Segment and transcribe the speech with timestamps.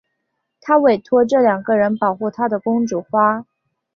[0.61, 3.45] 她委托这两个人保护她的公主花。